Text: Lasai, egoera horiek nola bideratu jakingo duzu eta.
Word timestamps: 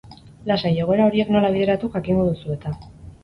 Lasai, 0.51 0.71
egoera 0.85 1.05
horiek 1.09 1.29
nola 1.35 1.53
bideratu 1.57 1.91
jakingo 1.97 2.27
duzu 2.31 2.57
eta. 2.57 2.73